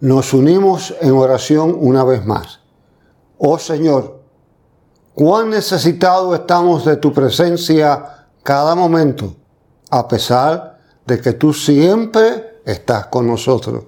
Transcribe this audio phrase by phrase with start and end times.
[0.00, 2.60] nos unimos en oración una vez más.
[3.38, 4.20] Oh Señor,
[5.14, 9.34] cuán necesitados estamos de tu presencia cada momento,
[9.90, 13.84] a pesar de que tú siempre estás con nosotros.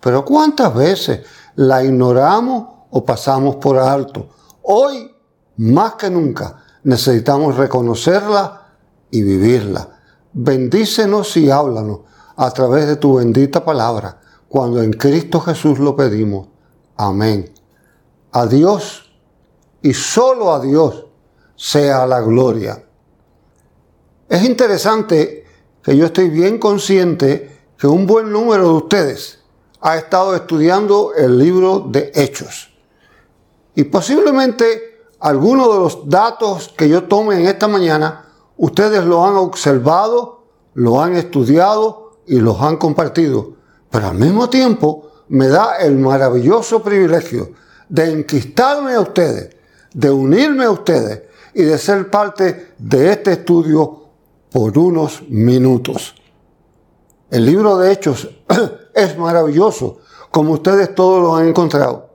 [0.00, 1.20] Pero cuántas veces
[1.56, 4.28] la ignoramos o pasamos por alto.
[4.62, 5.14] Hoy,
[5.58, 8.62] más que nunca, necesitamos reconocerla
[9.10, 9.88] y vivirla.
[10.32, 12.00] Bendícenos y háblanos
[12.36, 14.19] a través de tu bendita palabra,
[14.50, 16.48] cuando en Cristo Jesús lo pedimos.
[16.96, 17.54] Amén.
[18.32, 19.12] A Dios
[19.80, 21.06] y solo a Dios
[21.54, 22.84] sea la gloria.
[24.28, 25.44] Es interesante
[25.80, 29.38] que yo estoy bien consciente que un buen número de ustedes
[29.82, 32.76] ha estado estudiando el libro de Hechos.
[33.76, 38.24] Y posiblemente algunos de los datos que yo tome en esta mañana,
[38.56, 40.42] ustedes lo han observado,
[40.74, 43.59] lo han estudiado y los han compartido.
[43.90, 47.52] Pero al mismo tiempo me da el maravilloso privilegio
[47.88, 49.56] de enquistarme a ustedes,
[49.92, 51.22] de unirme a ustedes
[51.54, 54.04] y de ser parte de este estudio
[54.50, 56.14] por unos minutos.
[57.30, 58.28] El libro de Hechos
[58.94, 59.98] es maravilloso,
[60.30, 62.10] como ustedes todos lo han encontrado.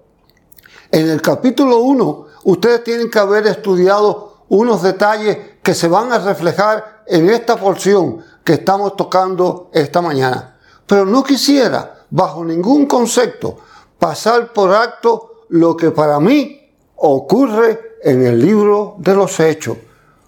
[0.91, 6.19] En el capítulo 1, ustedes tienen que haber estudiado unos detalles que se van a
[6.19, 10.54] reflejar en esta porción que estamos tocando esta mañana.
[10.85, 13.57] Pero no quisiera, bajo ningún concepto,
[13.97, 16.61] pasar por alto lo que para mí
[16.97, 19.77] ocurre en el libro de los Hechos.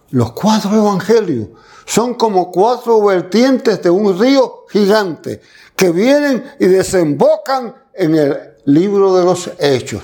[0.10, 1.50] Los cuatro evangelios
[1.86, 5.42] son como cuatro vertientes de un río gigante
[5.76, 10.04] que vienen y desembocan en el libro de los hechos.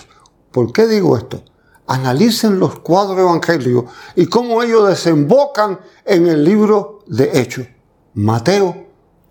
[0.51, 1.43] ¿Por qué digo esto?
[1.87, 7.67] Analicen los cuatro evangelios y cómo ellos desembocan en el libro de hechos.
[8.13, 8.82] Mateo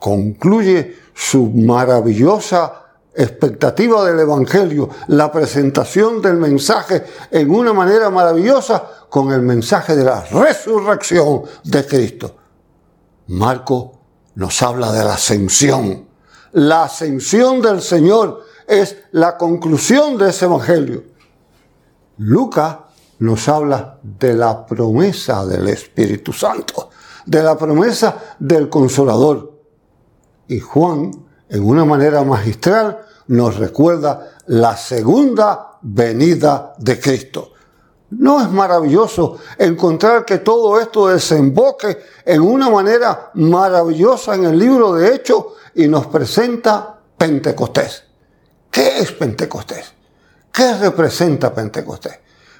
[0.03, 2.81] concluye su maravillosa
[3.14, 10.05] expectativa del Evangelio, la presentación del mensaje en una manera maravillosa con el mensaje de
[10.05, 12.36] la resurrección de Cristo.
[13.29, 14.01] Marco
[14.35, 16.12] nos habla de la ascensión
[16.52, 21.02] la ascensión del Señor es la conclusión de ese evangelio.
[22.18, 22.77] Lucas
[23.20, 26.91] nos habla de la promesa del Espíritu Santo,
[27.24, 29.52] de la promesa del Consolador.
[30.52, 31.11] Y Juan,
[31.48, 37.52] en una manera magistral, nos recuerda la segunda venida de Cristo.
[38.11, 44.92] ¿No es maravilloso encontrar que todo esto desemboque en una manera maravillosa en el libro
[44.92, 48.02] de Hechos y nos presenta Pentecostés?
[48.70, 49.91] ¿Qué es Pentecostés?
[50.52, 52.18] ¿Qué representa Pentecostés?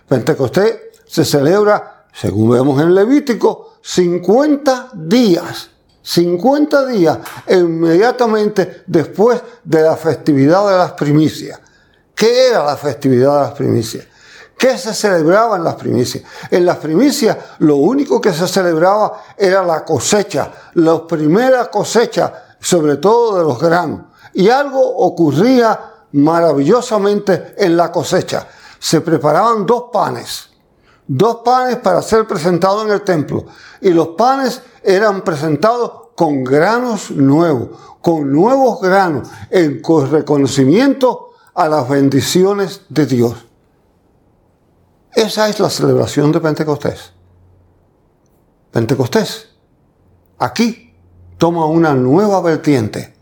[0.09, 5.72] Pentecostés se celebra, según vemos en Levítico, 50 días.
[6.03, 7.19] 50 días
[7.49, 11.61] inmediatamente después de la festividad de las primicias.
[12.15, 14.07] ¿Qué era la festividad de las primicias?
[14.59, 16.23] ¿Qué se celebraba en las primicias?
[16.51, 22.97] En las primicias lo único que se celebraba era la cosecha, la primera cosecha, sobre
[22.99, 24.03] todo de los granos.
[24.35, 25.81] Y algo ocurría
[26.13, 28.47] maravillosamente en la cosecha.
[28.79, 30.49] Se preparaban dos panes,
[31.07, 33.45] dos panes para ser presentados en el templo.
[33.81, 37.71] Y los panes eran presentados con granos nuevos,
[38.01, 43.47] con nuevos granos, en reconocimiento a las bendiciones de Dios.
[45.15, 47.13] Esa es la celebración de Pentecostés.
[48.71, 49.49] Pentecostés,
[50.39, 50.95] aquí
[51.37, 53.15] toma una nueva vertiente,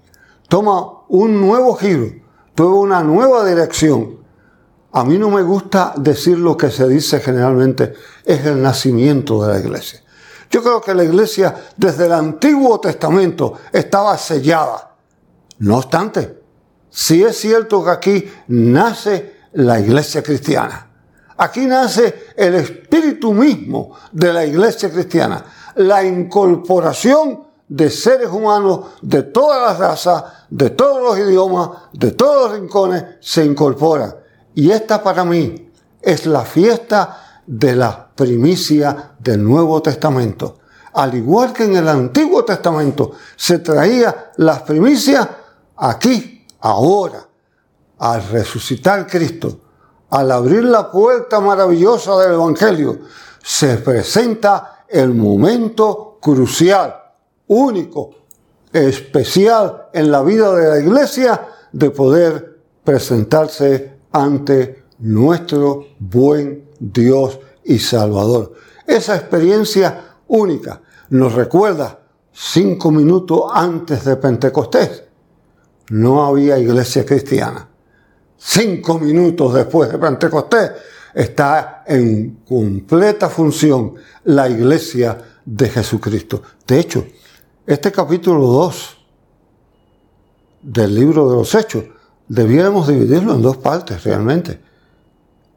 [0.49, 2.07] toma un nuevo giro,
[2.55, 4.20] toma una nueva dirección.
[4.93, 9.53] A mí no me gusta decir lo que se dice generalmente, es el nacimiento de
[9.53, 10.03] la iglesia.
[10.51, 14.97] Yo creo que la iglesia desde el Antiguo Testamento estaba sellada.
[15.59, 16.43] No obstante,
[16.91, 20.89] sí es cierto que aquí nace la iglesia cristiana.
[21.37, 25.45] Aquí nace el espíritu mismo de la iglesia cristiana,
[25.77, 32.51] la incorporación de seres humanos de todas las razas, de todos los idiomas, de todos
[32.51, 34.17] los rincones, se incorpora.
[34.55, 35.71] Y esta para mí
[36.01, 40.59] es la fiesta de la primicia del Nuevo Testamento.
[40.93, 45.29] Al igual que en el Antiguo Testamento se traía las primicias,
[45.77, 47.27] aquí, ahora,
[47.99, 49.61] al resucitar Cristo,
[50.11, 53.01] al abrir la puerta maravillosa del Evangelio,
[53.43, 56.95] se presenta el momento crucial,
[57.47, 58.11] único,
[58.73, 67.79] especial en la vida de la iglesia de poder presentarse ante nuestro buen Dios y
[67.79, 68.55] Salvador.
[68.87, 70.81] Esa experiencia única
[71.11, 72.01] nos recuerda
[72.33, 75.05] cinco minutos antes de Pentecostés.
[75.91, 77.71] No había iglesia cristiana
[78.41, 80.71] cinco minutos después de Pentecostés,
[81.15, 86.43] está en completa función la iglesia de Jesucristo.
[86.67, 87.07] De hecho,
[87.67, 88.97] este capítulo 2
[90.63, 91.85] del libro de los Hechos,
[92.31, 94.61] debiéramos dividirlo en dos partes realmente.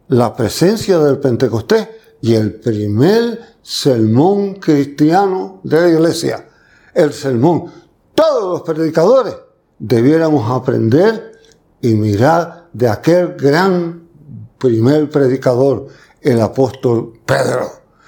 [0.07, 1.87] La presencia del Pentecostés
[2.19, 6.49] y el primer sermón cristiano de la iglesia.
[6.91, 7.65] El sermón.
[8.15, 9.35] Todos los predicadores
[9.77, 11.33] debiéramos aprender
[11.79, 14.07] y mirar de aquel gran
[14.57, 15.87] primer predicador,
[16.21, 17.67] el apóstol Pedro.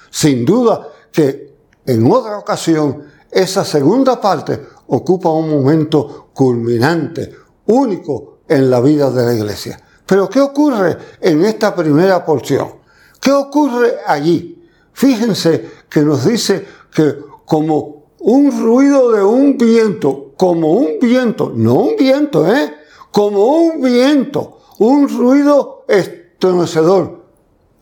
[0.09, 7.31] Sin duda que en otra ocasión esa segunda parte ocupa un momento culminante,
[7.67, 9.79] único en la vida de la iglesia.
[10.05, 12.75] Pero ¿qué ocurre en esta primera porción?
[13.19, 14.69] ¿Qué ocurre allí?
[14.93, 21.75] Fíjense que nos dice que como un ruido de un viento, como un viento, no
[21.75, 22.73] un viento, ¿eh?
[23.11, 27.23] Como un viento, un ruido estremecedor.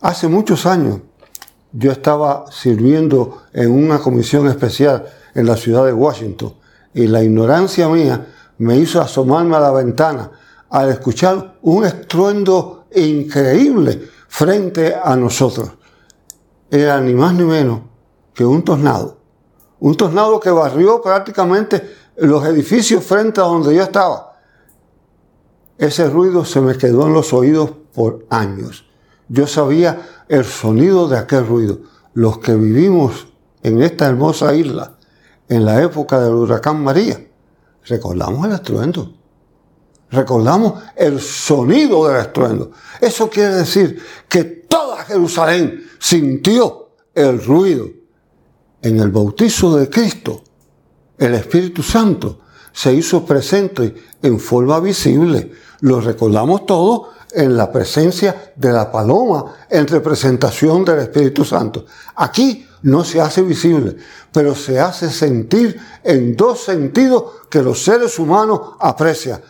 [0.00, 1.00] Hace muchos años
[1.72, 6.54] yo estaba sirviendo en una comisión especial en la ciudad de Washington
[6.94, 8.26] y la ignorancia mía
[8.58, 10.30] me hizo asomarme a la ventana
[10.74, 15.70] al escuchar un estruendo increíble frente a nosotros.
[16.68, 17.82] Era ni más ni menos
[18.34, 19.18] que un tornado.
[19.78, 24.32] Un tornado que barrió prácticamente los edificios frente a donde yo estaba.
[25.78, 28.84] Ese ruido se me quedó en los oídos por años.
[29.28, 31.82] Yo sabía el sonido de aquel ruido.
[32.14, 33.28] Los que vivimos
[33.62, 34.96] en esta hermosa isla
[35.48, 37.24] en la época del huracán María,
[37.84, 39.23] recordamos el estruendo.
[40.14, 42.70] Recordamos el sonido del estruendo.
[43.00, 47.88] Eso quiere decir que toda Jerusalén sintió el ruido.
[48.80, 50.44] En el bautizo de Cristo,
[51.18, 52.40] el Espíritu Santo
[52.72, 55.50] se hizo presente en forma visible.
[55.80, 61.86] Lo recordamos todos en la presencia de la paloma en representación del Espíritu Santo.
[62.16, 63.96] Aquí no se hace visible,
[64.30, 69.40] pero se hace sentir en dos sentidos que los seres humanos aprecian.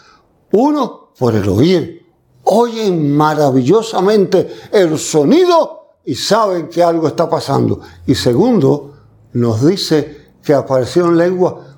[0.57, 2.07] Uno, por el oír.
[2.45, 7.81] Oyen maravillosamente el sonido y saben que algo está pasando.
[8.07, 8.93] Y segundo,
[9.33, 11.77] nos dice que apareció en lengua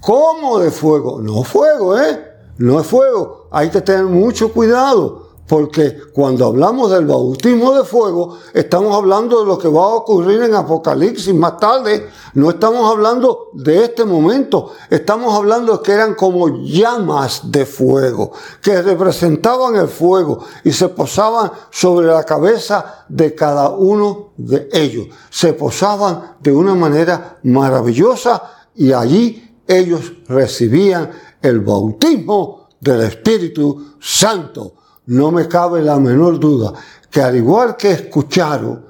[0.00, 1.20] como de fuego.
[1.20, 2.18] No fuego, ¿eh?
[2.56, 3.48] No es fuego.
[3.50, 9.46] Hay que tener mucho cuidado porque cuando hablamos del bautismo de fuego, estamos hablando de
[9.46, 12.08] lo que va a ocurrir en Apocalipsis más tarde.
[12.34, 14.72] No estamos hablando de este momento.
[14.90, 20.88] Estamos hablando de que eran como llamas de fuego, que representaban el fuego y se
[20.88, 25.06] posaban sobre la cabeza de cada uno de ellos.
[25.30, 28.42] Se posaban de una manera maravillosa
[28.74, 31.10] y allí ellos recibían
[31.40, 34.75] el bautismo del Espíritu Santo
[35.06, 36.72] no me cabe la menor duda
[37.10, 38.84] que al igual que escucharon,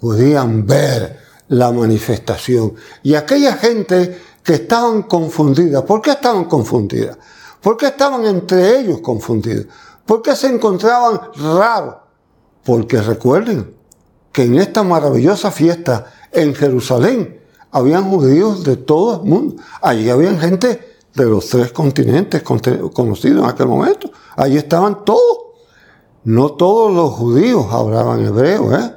[0.00, 1.18] podían ver
[1.48, 2.74] la manifestación.
[3.02, 7.18] Y aquella gente que estaban confundidas, ¿por qué estaban confundidas?
[7.60, 9.66] ¿Por qué estaban entre ellos confundidos?
[10.06, 11.96] ¿Por qué se encontraban raros?
[12.64, 13.74] Porque recuerden
[14.30, 17.40] que en esta maravillosa fiesta en Jerusalén
[17.70, 19.62] habían judíos de todo el mundo.
[19.82, 20.87] Allí habían gente
[21.24, 24.10] de los tres continentes conocidos en aquel momento.
[24.36, 25.38] Allí estaban todos.
[26.24, 28.94] No todos los judíos hablaban hebreo, ¿eh?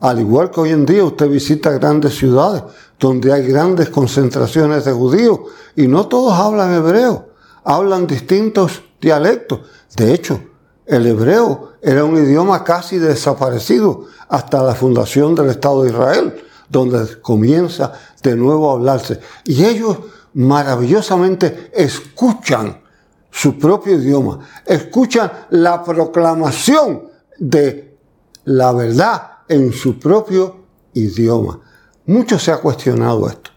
[0.00, 2.62] Al igual que hoy en día usted visita grandes ciudades
[3.00, 5.40] donde hay grandes concentraciones de judíos
[5.74, 7.30] y no todos hablan hebreo,
[7.64, 9.60] hablan distintos dialectos.
[9.96, 10.40] De hecho,
[10.86, 17.20] el hebreo era un idioma casi desaparecido hasta la fundación del Estado de Israel, donde
[17.20, 17.92] comienza
[18.22, 19.20] de nuevo a hablarse.
[19.44, 19.98] Y ellos
[20.34, 22.82] maravillosamente escuchan
[23.30, 27.08] su propio idioma, escuchan la proclamación
[27.38, 27.98] de
[28.44, 31.60] la verdad en su propio idioma.
[32.06, 33.50] Mucho se ha cuestionado esto.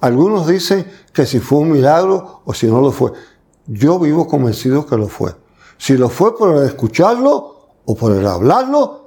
[0.00, 3.12] Algunos dicen que si fue un milagro o si no lo fue.
[3.66, 5.34] Yo vivo convencido que lo fue.
[5.78, 9.05] Si lo fue por el escucharlo o por el hablarlo,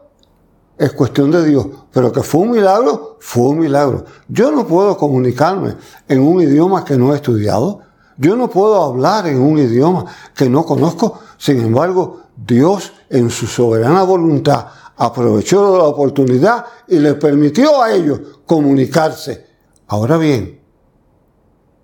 [0.79, 1.67] es cuestión de Dios.
[1.91, 4.05] Pero que fue un milagro, fue un milagro.
[4.29, 5.75] Yo no puedo comunicarme
[6.07, 7.81] en un idioma que no he estudiado.
[8.17, 11.19] Yo no puedo hablar en un idioma que no conozco.
[11.37, 18.19] Sin embargo, Dios en su soberana voluntad aprovechó la oportunidad y le permitió a ellos
[18.45, 19.47] comunicarse.
[19.87, 20.61] Ahora bien,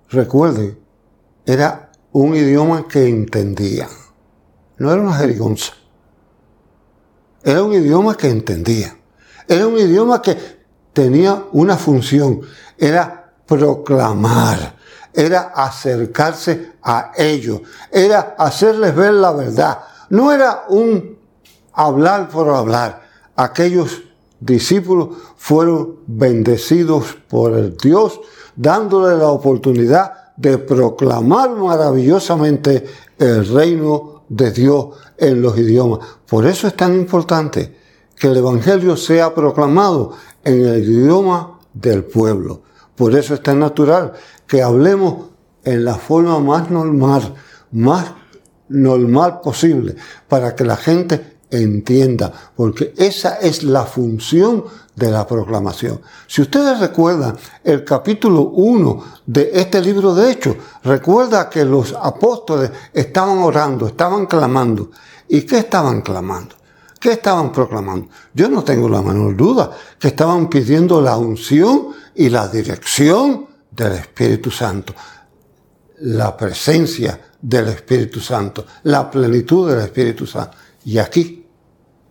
[0.10, 0.80] recuerden,
[1.46, 3.90] era un idioma que entendían.
[4.78, 5.74] No era una jerigonza.
[7.46, 8.98] Era un idioma que entendía.
[9.48, 10.36] Era un idioma que
[10.92, 12.42] tenía una función.
[12.76, 14.76] Era proclamar.
[15.14, 17.62] Era acercarse a ellos.
[17.92, 19.80] Era hacerles ver la verdad.
[20.10, 21.20] No era un
[21.72, 23.04] hablar por hablar.
[23.36, 24.02] Aquellos
[24.40, 28.22] discípulos fueron bendecidos por el Dios,
[28.56, 32.86] dándole la oportunidad de proclamar maravillosamente
[33.20, 34.88] el reino de Dios
[35.18, 36.00] en los idiomas.
[36.28, 37.76] Por eso es tan importante
[38.18, 40.14] que el Evangelio sea proclamado
[40.44, 42.62] en el idioma del pueblo.
[42.96, 44.14] Por eso es tan natural
[44.48, 45.28] que hablemos
[45.64, 47.34] en la forma más normal,
[47.72, 48.14] más
[48.70, 49.96] normal posible,
[50.28, 56.02] para que la gente entienda, porque esa es la función de la proclamación.
[56.28, 62.72] Si ustedes recuerdan el capítulo 1 de este libro de Hechos, recuerda que los apóstoles
[62.94, 64.92] estaban orando, estaban clamando.
[65.28, 66.56] ¿Y qué estaban clamando?
[67.00, 68.08] ¿Qué estaban proclamando?
[68.34, 73.94] Yo no tengo la menor duda que estaban pidiendo la unción y la dirección del
[73.94, 74.94] Espíritu Santo,
[76.00, 80.58] la presencia del Espíritu Santo, la plenitud del Espíritu Santo.
[80.86, 81.46] Y aquí,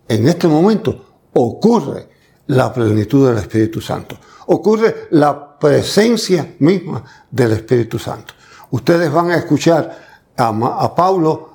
[0.07, 2.09] en este momento, ocurre
[2.47, 4.17] la plenitud del Espíritu Santo.
[4.47, 8.33] Ocurre la presencia misma del Espíritu Santo.
[8.71, 9.97] Ustedes van a escuchar
[10.37, 11.49] a, Pablo,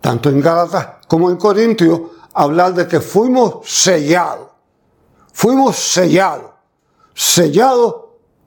[0.00, 2.00] tanto en Gálatas como en Corintios,
[2.32, 4.48] hablar de que fuimos sellados.
[5.32, 6.50] Fuimos sellados.
[7.14, 7.94] Sellados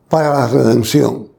[0.09, 1.29] para la redención.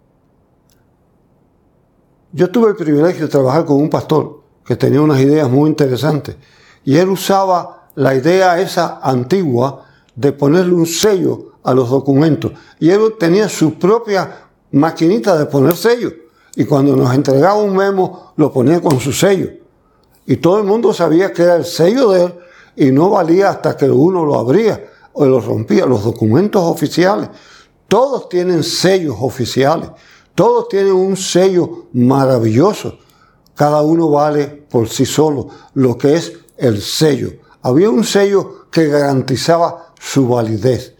[2.30, 6.36] Yo tuve el privilegio de trabajar con un pastor que tenía unas ideas muy interesantes.
[6.84, 12.52] Y él usaba la idea esa antigua de ponerle un sello a los documentos.
[12.80, 16.12] Y él tenía su propia maquinita de poner sello
[16.54, 19.50] y cuando nos entregaba un memo lo ponía con su sello.
[20.26, 22.34] Y todo el mundo sabía que era el sello de él
[22.76, 27.28] y no valía hasta que uno lo abría o lo rompía los documentos oficiales.
[27.88, 29.90] Todos tienen sellos oficiales.
[30.34, 32.98] Todos tienen un sello maravilloso.
[33.54, 37.30] Cada uno vale por sí solo, lo que es el sello.
[37.62, 40.96] Había un sello que garantizaba su validez.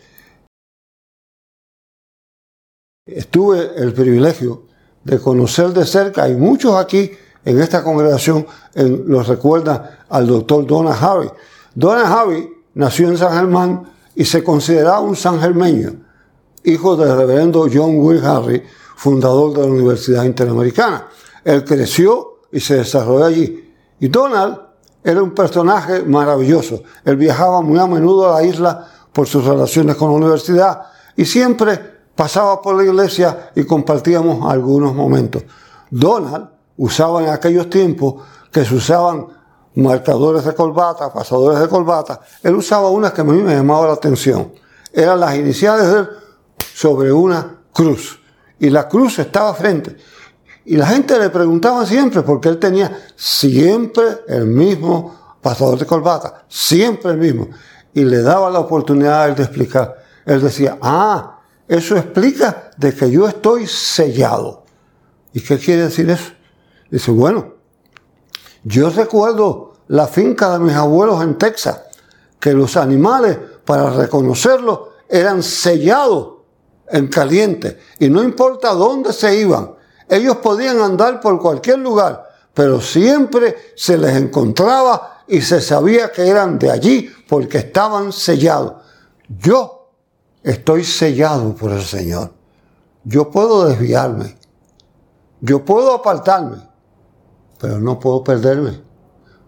[3.31, 4.67] Tuve el privilegio
[5.03, 7.11] de conocer de cerca, y muchos aquí
[7.45, 11.31] en esta congregación en, los recuerdan al doctor Donna Harvey.
[11.75, 15.95] Donna Harvey nació en San Germán y se consideraba un sangermeño,
[16.65, 18.63] hijo del reverendo John Will Harvey,
[18.97, 21.09] fundador de la Universidad Interamericana.
[21.45, 23.75] Él creció y se desarrolló allí.
[23.99, 24.59] Y Donald
[25.03, 26.83] era un personaje maravilloso.
[27.05, 30.83] Él viajaba muy a menudo a la isla por sus relaciones con la universidad
[31.17, 31.81] y siempre
[32.15, 35.43] pasaba por la iglesia y compartíamos algunos momentos.
[35.91, 39.27] Donald usaba en aquellos tiempos que se usaban
[39.75, 42.21] marcadores de corbata, pasadores de corbata.
[42.43, 44.53] Él usaba unas que a mí me llamaba la atención.
[44.93, 46.09] Eran las iniciales de él
[46.75, 48.21] sobre una cruz
[48.59, 49.97] y la cruz estaba frente.
[50.65, 56.45] Y la gente le preguntaba siempre, porque él tenía siempre el mismo pasador de corbata,
[56.49, 57.49] siempre el mismo.
[57.93, 59.97] Y le daba la oportunidad de explicar.
[60.25, 64.65] Él decía, ah, eso explica de que yo estoy sellado.
[65.33, 66.33] ¿Y qué quiere decir eso?
[66.91, 67.55] Dice, bueno,
[68.63, 71.83] yo recuerdo la finca de mis abuelos en Texas,
[72.39, 76.35] que los animales, para reconocerlos, eran sellados
[76.89, 77.79] en caliente.
[77.99, 79.75] Y no importa dónde se iban,
[80.13, 86.29] ellos podían andar por cualquier lugar, pero siempre se les encontraba y se sabía que
[86.29, 88.75] eran de allí porque estaban sellados.
[89.27, 89.91] Yo
[90.43, 92.31] estoy sellado por el Señor.
[93.05, 94.37] Yo puedo desviarme.
[95.41, 96.59] Yo puedo apartarme,
[97.59, 98.83] pero no puedo perderme,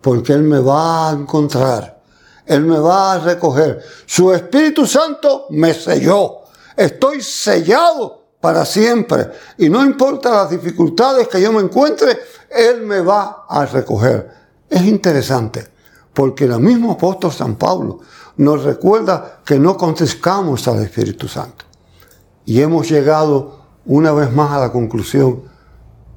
[0.00, 2.02] porque Él me va a encontrar.
[2.46, 3.82] Él me va a recoger.
[4.06, 6.38] Su Espíritu Santo me selló.
[6.74, 9.30] Estoy sellado para siempre.
[9.56, 12.18] Y no importa las dificultades que yo me encuentre,
[12.50, 14.30] Él me va a recoger.
[14.68, 15.66] Es interesante,
[16.12, 18.00] porque el mismo apóstol San Pablo
[18.36, 21.64] nos recuerda que no contestamos al Espíritu Santo.
[22.44, 25.44] Y hemos llegado una vez más a la conclusión,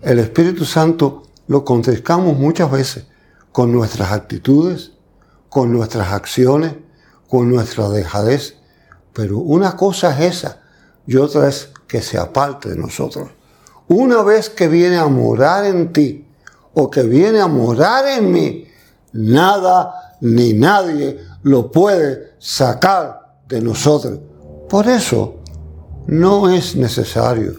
[0.02, 3.06] el Espíritu Santo lo contestamos muchas veces
[3.54, 4.92] con nuestras actitudes,
[5.48, 6.74] con nuestras acciones,
[7.30, 8.58] con nuestra dejadez,
[9.14, 10.67] pero una cosa es esa
[11.08, 13.30] y otra es que se aparte de nosotros.
[13.88, 16.28] Una vez que viene a morar en ti
[16.74, 18.68] o que viene a morar en mí,
[19.14, 24.20] nada ni nadie lo puede sacar de nosotros.
[24.70, 25.38] Por eso
[26.08, 27.56] no es necesario,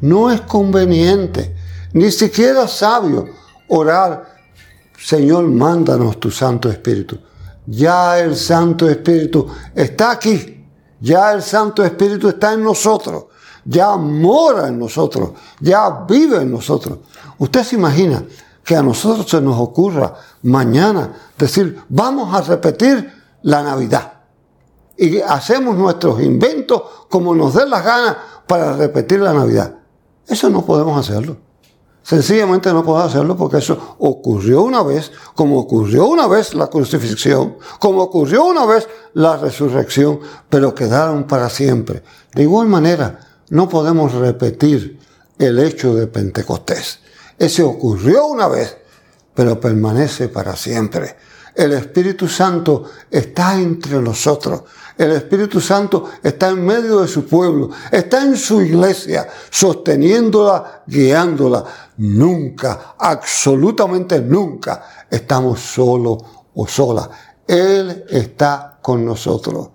[0.00, 1.54] no es conveniente,
[1.92, 3.26] ni siquiera sabio
[3.68, 4.26] orar,
[4.98, 7.18] Señor, mándanos tu Santo Espíritu.
[7.66, 10.59] Ya el Santo Espíritu está aquí
[11.00, 13.24] ya el Santo Espíritu está en nosotros,
[13.64, 15.30] ya mora en nosotros,
[15.60, 16.98] ya vive en nosotros.
[17.38, 18.22] Usted se imagina
[18.64, 24.12] que a nosotros se nos ocurra mañana decir, vamos a repetir la Navidad.
[24.96, 28.16] Y hacemos nuestros inventos como nos dé las ganas
[28.46, 29.74] para repetir la Navidad.
[30.26, 31.49] Eso no podemos hacerlo.
[32.02, 37.56] Sencillamente no podemos hacerlo porque eso ocurrió una vez, como ocurrió una vez la crucifixión,
[37.78, 42.02] como ocurrió una vez la resurrección, pero quedaron para siempre.
[42.34, 44.98] De igual manera, no podemos repetir
[45.38, 47.00] el hecho de Pentecostés.
[47.38, 48.76] Ese ocurrió una vez,
[49.34, 51.16] pero permanece para siempre.
[51.54, 54.62] El Espíritu Santo está entre nosotros.
[55.00, 61.64] El Espíritu Santo está en medio de su pueblo, está en su iglesia, sosteniéndola, guiándola.
[61.96, 66.18] Nunca, absolutamente nunca, estamos solos
[66.52, 67.08] o solas.
[67.46, 69.70] Él está con nosotros.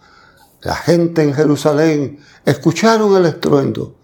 [0.62, 3.96] La gente en Jerusalén escucharon el estruendo,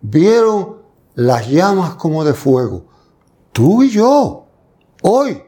[0.00, 0.76] vieron
[1.16, 2.86] las llamas como de fuego.
[3.50, 4.46] Tú y yo,
[5.02, 5.42] hoy,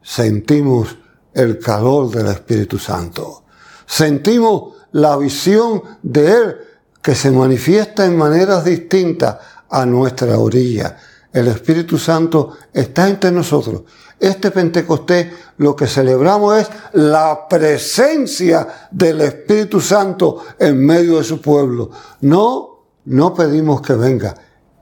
[0.00, 0.96] sentimos
[1.34, 3.42] el calor del Espíritu Santo.
[3.86, 6.56] Sentimos la visión de Él
[7.02, 9.36] que se manifiesta en maneras distintas
[9.70, 10.96] a nuestra orilla.
[11.32, 13.82] El Espíritu Santo está entre nosotros.
[14.18, 21.40] Este Pentecostés lo que celebramos es la presencia del Espíritu Santo en medio de su
[21.40, 21.90] pueblo.
[22.22, 24.34] No, no pedimos que venga.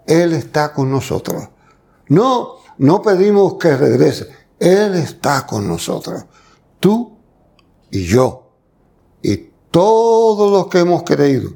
[0.06, 1.48] Él está con nosotros.
[2.08, 4.28] No, no pedimos que regrese.
[4.58, 6.24] Él está con nosotros.
[6.78, 7.18] Tú
[7.90, 8.43] y yo.
[9.74, 11.50] Todos los que hemos creído.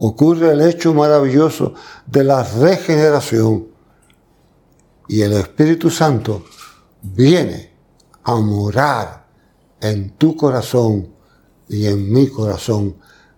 [0.00, 1.72] Ocurre el hecho maravilloso
[2.04, 3.68] de la regeneración.
[5.08, 6.44] Y el Espíritu Santo
[7.00, 7.72] viene
[8.22, 9.28] a morar
[9.80, 11.08] en tu corazón
[11.70, 12.96] y en mi corazón.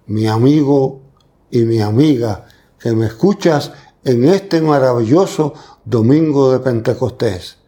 [0.09, 1.03] Mi amigo
[1.49, 2.47] y mi amiga
[2.81, 3.71] que me escuchas
[4.03, 7.59] en este maravilloso domingo de Pentecostés,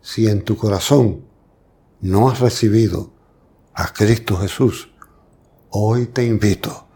[0.00, 1.24] si en tu corazón
[2.00, 3.10] no has recibido
[3.74, 4.87] a Cristo Jesús,
[5.70, 6.86] hoy te invito.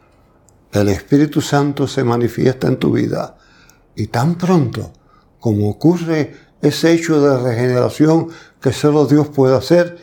[0.72, 3.36] El Espíritu Santo se manifiesta en tu vida
[3.94, 4.92] y tan pronto
[5.38, 8.28] como ocurre ese hecho de regeneración
[8.60, 9.98] que solo Dios puede hacer,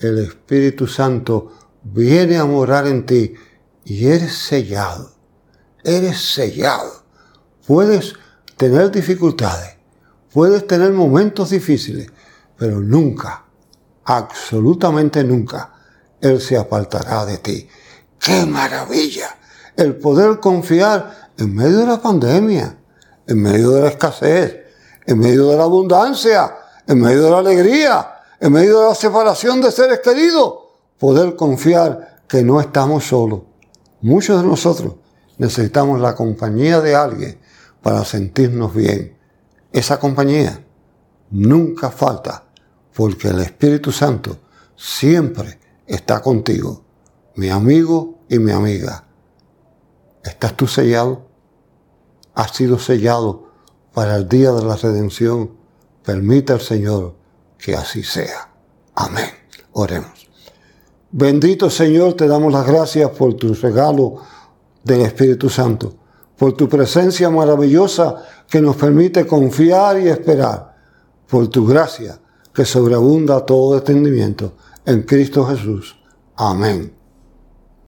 [0.00, 1.52] el Espíritu Santo
[1.84, 3.34] viene a morar en ti
[3.84, 5.12] y eres sellado.
[5.84, 7.04] Eres sellado.
[7.66, 8.14] Puedes
[8.56, 9.76] tener dificultades,
[10.32, 12.08] puedes tener momentos difíciles,
[12.56, 13.44] pero nunca,
[14.04, 15.72] absolutamente nunca,
[16.20, 17.68] Él se apartará de ti.
[18.22, 19.36] ¡Qué maravilla!
[19.76, 22.78] El poder confiar en medio de la pandemia,
[23.26, 24.60] en medio de la escasez,
[25.04, 26.54] en medio de la abundancia,
[26.86, 30.54] en medio de la alegría, en medio de la separación de seres queridos,
[30.98, 33.40] poder confiar que no estamos solos.
[34.02, 34.94] Muchos de nosotros
[35.38, 37.40] necesitamos la compañía de alguien
[37.82, 39.18] para sentirnos bien.
[39.72, 40.64] Esa compañía
[41.30, 42.44] nunca falta
[42.94, 44.38] porque el Espíritu Santo
[44.76, 46.84] siempre está contigo,
[47.34, 49.04] mi amigo y mi amiga.
[50.24, 51.26] ¿Estás tú sellado?
[52.34, 53.50] ¿Has sido sellado
[53.92, 55.50] para el día de la redención?
[56.04, 57.14] Permita al Señor
[57.58, 58.52] que así sea.
[58.94, 59.30] Amén.
[59.72, 60.28] Oremos.
[61.10, 64.22] Bendito Señor, te damos las gracias por tu regalo
[64.84, 65.96] del Espíritu Santo
[66.42, 68.16] por tu presencia maravillosa
[68.50, 70.74] que nos permite confiar y esperar,
[71.28, 72.18] por tu gracia
[72.52, 75.96] que sobreabunda todo entendimiento en Cristo Jesús.
[76.34, 76.92] Amén.